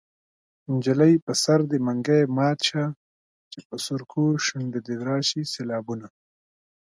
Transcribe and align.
نجلۍ 0.73 1.13
په 1.25 1.33
سر 1.43 1.59
دې 1.69 1.77
منګی 1.85 2.21
مات 2.37 2.59
شه 2.67 2.83
چې 3.51 3.59
په 3.67 3.75
سرکو 3.85 4.23
شونډو 4.45 4.79
دې 4.85 4.95
راشي 5.07 5.41
سېلابونه 5.53 6.07